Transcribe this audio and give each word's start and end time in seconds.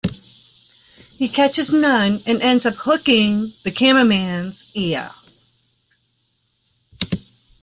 He 1.15 1.29
catches 1.29 1.71
none 1.71 2.23
and 2.25 2.41
ends 2.41 2.65
up 2.65 2.73
hooking 2.73 3.53
the 3.61 3.69
cameraman's 3.69 4.71
ear. 4.73 5.11